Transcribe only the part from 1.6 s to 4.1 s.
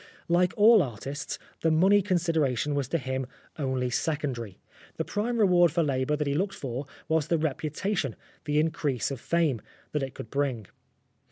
the money consideration was to him only